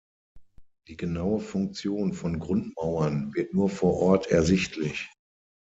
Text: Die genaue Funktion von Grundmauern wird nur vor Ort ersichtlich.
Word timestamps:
Die 0.87 0.97
genaue 0.97 1.39
Funktion 1.39 2.13
von 2.13 2.39
Grundmauern 2.39 3.35
wird 3.35 3.53
nur 3.53 3.69
vor 3.69 3.97
Ort 3.99 4.25
ersichtlich. 4.31 5.07